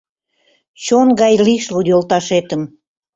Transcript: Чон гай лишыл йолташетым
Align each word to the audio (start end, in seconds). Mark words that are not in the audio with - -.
Чон 0.83 1.07
гай 1.21 1.33
лишыл 1.45 1.77
йолташетым 1.89 2.61